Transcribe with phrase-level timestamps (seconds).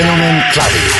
[0.00, 0.99] Fenomen Clubbing.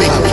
[0.00, 0.29] Vale.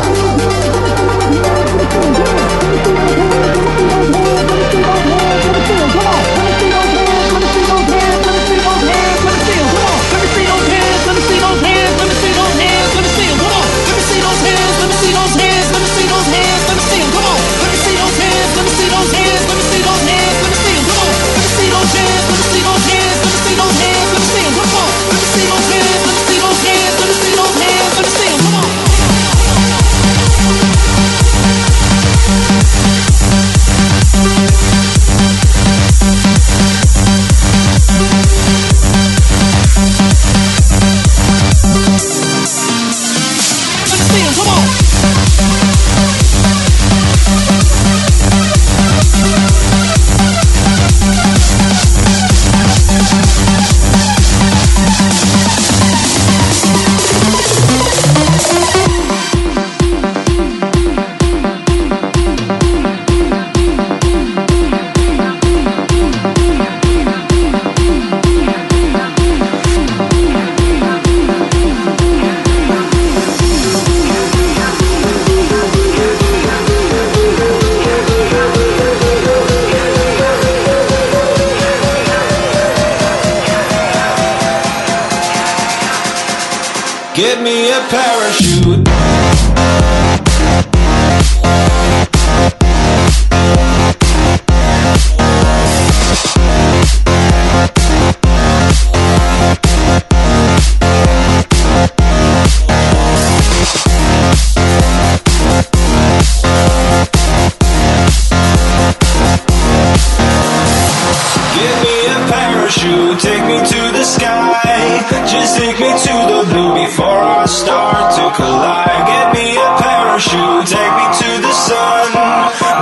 [112.78, 115.01] Parachute, take me to the sky.
[115.25, 119.07] Just take me to the blue before I start to collide.
[119.07, 122.13] Get me a parachute, take me to the sun.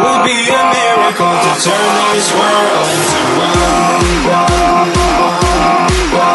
[0.03, 3.95] Would be a miracle to turn this world into one.
[4.01, 4.29] Give me
[6.19, 6.34] a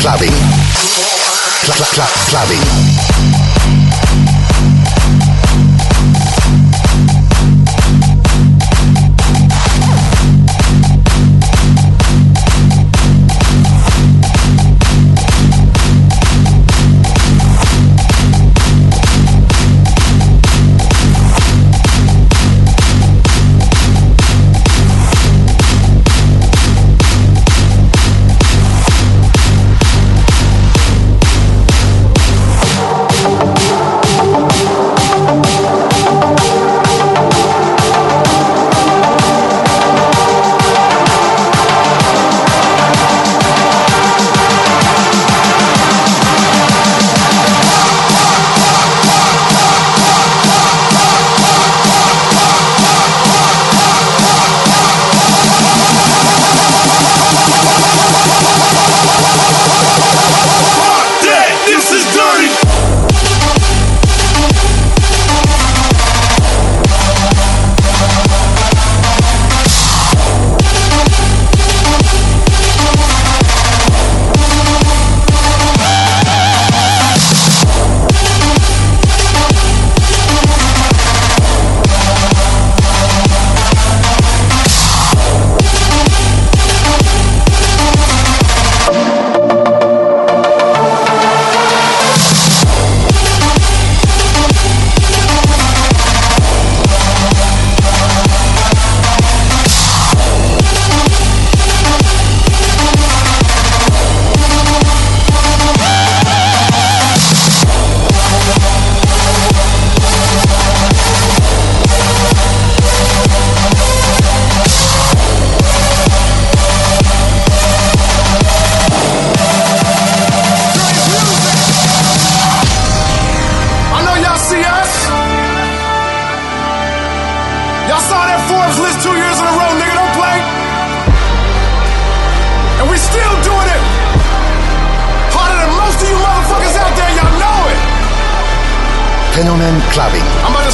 [0.00, 0.32] Clubbing.
[1.62, 2.95] Cl- cl- cl- clubbing.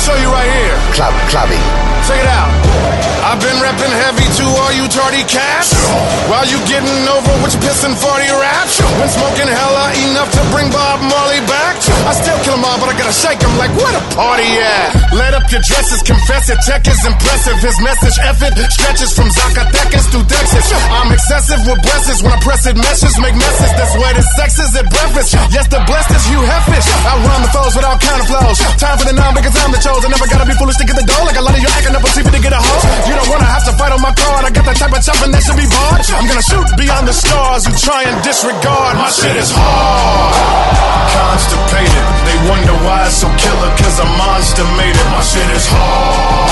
[0.03, 0.75] Show you right here.
[0.99, 1.63] Club clubbing.
[2.03, 2.51] Check it out.
[3.23, 5.71] I've been repping heavy to all you tardy cats.
[6.27, 8.83] While you getting over with your pissing 40 raps.
[8.99, 10.99] Been smoking hella enough to bring Bob
[13.13, 15.13] shake 'em like what a party at?
[15.13, 16.59] Let up your dresses, confess it.
[16.65, 17.57] Tech is impressive.
[17.61, 20.67] His message effort stretches from Zacatecas to Texas.
[20.73, 22.77] I'm excessive with blessings when I press it.
[22.77, 23.71] Meshes make messes.
[23.77, 25.37] That's where the sex is at breakfast.
[25.53, 26.87] Yes, the blessed is Hugh Heffish.
[27.05, 28.59] I run the foes without counter flows.
[28.81, 30.09] Time for the non because I'm the chosen.
[30.09, 31.25] I never gotta be foolish to get the dough.
[31.29, 32.83] Like a lot of you acting up on TV to get a hoe.
[33.09, 34.45] You don't wanna have to fight on my card.
[34.49, 36.01] I got that type of chopping that should be barred.
[36.17, 38.97] I'm gonna shoot beyond the stars who try and disregard.
[38.97, 40.33] My shit is hard.
[41.13, 42.05] Constipated.
[42.25, 45.09] They wonder why it's so killer, cause a monster made it.
[45.11, 46.51] My shit is hard.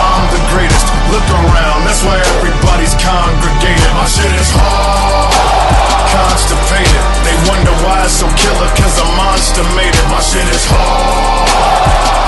[0.00, 0.86] I'm the greatest.
[1.14, 3.90] Look around, that's why everybody's congregated.
[3.94, 5.30] My shit is hard.
[6.10, 7.02] Constipated.
[7.22, 10.06] They wonder why it's so killer, cause a monster made it.
[10.10, 11.50] My shit is hard.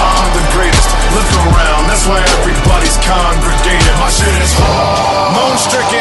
[0.03, 0.88] I'm the greatest.
[1.12, 3.95] Look around, that's why everybody's congregated.
[4.01, 5.34] My shit is hard.
[5.36, 6.01] Moon stricken.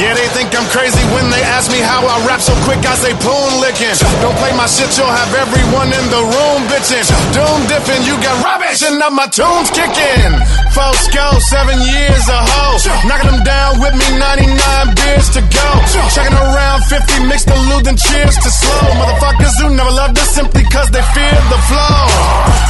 [0.00, 2.80] Yeah, they think I'm crazy when they ask me how I rap so quick.
[2.88, 3.92] I say poon licking.
[4.24, 7.06] Don't play my shit, you'll have everyone in the room bitching.
[7.32, 10.32] Doom dipping, you got rubbish, and now my tunes kicking.
[10.74, 12.78] Folks go, seven years a hoe.
[13.06, 15.68] Knocking them down with me, 99 beers to go.
[16.14, 17.56] Checking around 50, mixed the
[17.90, 18.86] and cheers to slow.
[19.02, 22.02] Motherfuckers who never loved us simply cause they fear the flow.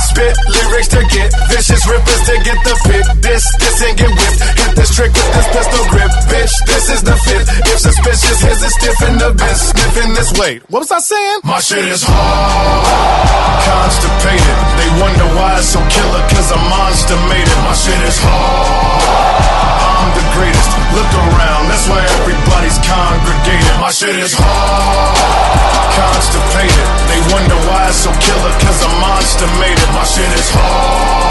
[0.09, 3.05] Spit lyrics to get vicious, rippers to get the fit.
[3.21, 4.41] This, this and get whipped.
[4.61, 6.13] Hit this trick with this pistol grip.
[6.31, 7.49] Bitch, this is the fifth.
[8.11, 9.71] Suspicious, here's a stiff in the best.
[9.71, 10.67] Sniffing this weight.
[10.67, 11.47] What was I saying?
[11.47, 12.83] My shit is hard.
[13.63, 14.57] Constipated.
[14.83, 17.61] They wonder why it's so killer, cause a monster made it.
[17.63, 19.47] My shit is hard.
[19.95, 20.71] I'm the greatest.
[20.91, 23.79] Look around, that's why everybody's congregated.
[23.79, 25.15] My shit is hard.
[25.95, 26.87] Constipated.
[27.07, 29.91] They wonder why it's so killer, cause a monster made it.
[29.95, 31.31] My shit is hard.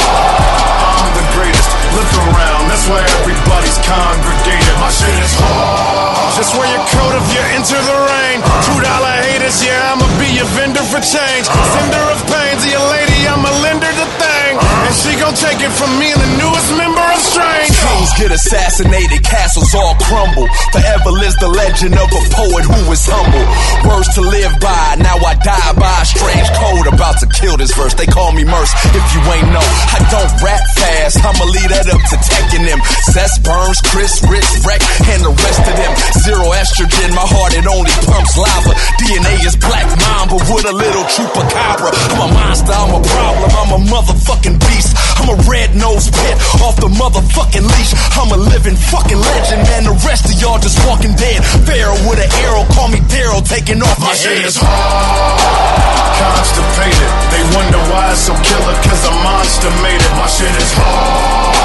[0.95, 1.71] I'm the greatest.
[1.91, 4.75] Look around, that's why everybody's congregated.
[4.80, 6.38] My shit is hard.
[6.39, 8.38] Just wear your coat if you enter the rain.
[8.65, 11.45] Two dollar haters, yeah, I'ma be your vendor for change.
[11.49, 14.51] Sender of pain to your lady, I'ma lend her the thing.
[14.86, 17.68] And she gon' take it from me the newest member of Strange.
[17.80, 20.47] Kings get assassinated, castles all crumble.
[20.75, 23.45] Forever lives the legend of a poet who is humble.
[23.88, 26.91] Words to live by, now I die by a strange code.
[26.91, 28.71] About to kill this verse, they call me Murs.
[28.91, 29.63] If you ain't know,
[29.95, 32.84] I don't rap fast, I'ma lead that up to taking them.
[33.15, 34.84] Seth Burns, Chris, Rich, Wreck,
[35.15, 35.91] and the rest of them.
[36.19, 38.75] Zero estrogen, my heart it only pumps lava.
[38.99, 41.95] DNA is black mamba with a little chupacabra.
[42.11, 44.91] I'm a monster, I'm a problem, I'm a motherfucking beast.
[45.19, 47.93] I'm a red nosed pit off the motherfucking leash.
[48.17, 49.84] I'm a living fucking legend, man.
[49.86, 51.43] The rest of y'all just walking dead.
[51.67, 54.49] Pharaoh with an arrow, call me Daryl, taking off my My shit head.
[54.49, 55.80] is hard.
[56.20, 57.09] Constipated.
[57.32, 60.13] They wonder why it's so killer, cause I'm a monster made it.
[60.20, 61.55] My shit is hard.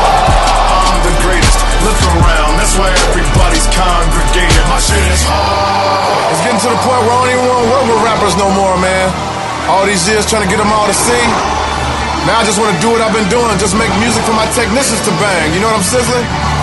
[0.88, 1.58] I'm the greatest.
[1.84, 4.64] Look around, that's why everybody's congregated.
[4.70, 6.32] My shit is hard.
[6.32, 8.48] It's getting to the point where I don't even want to work with rappers no
[8.54, 9.10] more, man.
[9.68, 11.24] All these years trying to get them all to see.
[12.26, 14.48] Now I just want to do what I've been doing, just make music for my
[14.56, 15.52] technicians to bang.
[15.52, 16.53] You know what I'm sizzling?